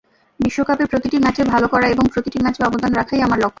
[0.39, 3.49] বিশ্বকাপের প্রতিটি ম্যাচে ভালো করা এবং প্রতিটি ম্যাচে অবদান রাখাই আমার লক্ষ্য।